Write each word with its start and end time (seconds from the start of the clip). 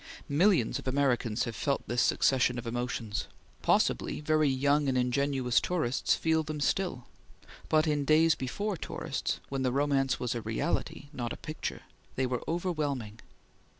Millions 0.29 0.79
of 0.79 0.87
Americans 0.87 1.43
have 1.43 1.55
felt 1.55 1.87
this 1.87 2.01
succession 2.01 2.57
of 2.57 2.65
emotions. 2.65 3.27
Possibly 3.61 4.19
very 4.19 4.49
young 4.49 4.89
and 4.89 4.97
ingenuous 4.97 5.61
tourists 5.61 6.15
feel 6.15 6.41
them 6.41 6.59
still, 6.59 7.05
but 7.69 7.85
in 7.85 8.03
days 8.03 8.33
before 8.33 8.77
tourists, 8.77 9.39
when 9.49 9.61
the 9.61 9.71
romance 9.71 10.19
was 10.19 10.33
a 10.33 10.41
reality, 10.41 11.09
not 11.13 11.33
a 11.33 11.37
picture, 11.37 11.83
they 12.15 12.25
were 12.25 12.41
overwhelming. 12.47 13.19